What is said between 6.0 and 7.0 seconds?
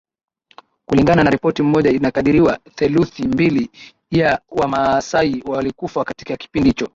katika kipindi hicho